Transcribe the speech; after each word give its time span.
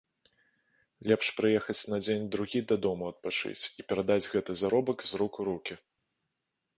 Лепш 1.09 1.27
прыехаць 1.41 1.75
на 1.91 1.99
дзень-другі 2.05 2.59
дадому 2.71 3.05
адпачыць 3.13 3.63
і 3.83 3.85
перадаць 3.91 4.29
гэты 4.31 4.57
заробак 4.63 5.05
з 5.11 5.21
рук 5.23 5.33
у 5.45 5.47
рукі. 5.51 5.75